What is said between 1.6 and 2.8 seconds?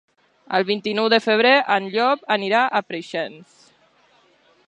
en Llop anirà